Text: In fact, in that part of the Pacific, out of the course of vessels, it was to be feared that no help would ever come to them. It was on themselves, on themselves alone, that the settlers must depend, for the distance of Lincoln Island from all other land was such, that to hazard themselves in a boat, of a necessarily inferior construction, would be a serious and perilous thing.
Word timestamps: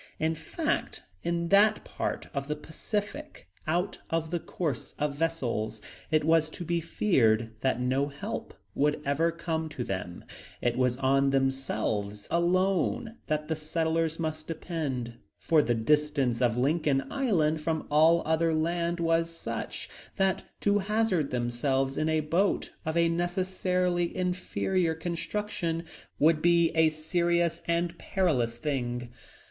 In 0.17 0.33
fact, 0.33 1.03
in 1.21 1.49
that 1.49 1.83
part 1.83 2.27
of 2.33 2.47
the 2.47 2.55
Pacific, 2.55 3.47
out 3.67 3.99
of 4.09 4.31
the 4.31 4.39
course 4.39 4.95
of 4.97 5.13
vessels, 5.13 5.79
it 6.09 6.23
was 6.23 6.49
to 6.49 6.65
be 6.65 6.81
feared 6.81 7.51
that 7.61 7.79
no 7.79 8.07
help 8.07 8.55
would 8.73 8.99
ever 9.05 9.31
come 9.31 9.69
to 9.69 9.83
them. 9.83 10.23
It 10.59 10.75
was 10.75 10.97
on 10.97 11.29
themselves, 11.29 11.45
on 11.75 12.09
themselves 12.09 12.27
alone, 12.31 13.17
that 13.27 13.47
the 13.47 13.55
settlers 13.55 14.17
must 14.17 14.47
depend, 14.47 15.19
for 15.37 15.61
the 15.61 15.75
distance 15.75 16.41
of 16.41 16.57
Lincoln 16.57 17.03
Island 17.11 17.61
from 17.61 17.85
all 17.91 18.23
other 18.25 18.55
land 18.55 18.99
was 18.99 19.29
such, 19.29 19.87
that 20.15 20.45
to 20.61 20.79
hazard 20.79 21.29
themselves 21.29 21.95
in 21.95 22.09
a 22.09 22.21
boat, 22.21 22.71
of 22.87 22.97
a 22.97 23.07
necessarily 23.07 24.17
inferior 24.17 24.95
construction, 24.95 25.83
would 26.17 26.41
be 26.41 26.69
a 26.71 26.89
serious 26.89 27.61
and 27.67 27.99
perilous 27.99 28.57
thing. 28.57 29.11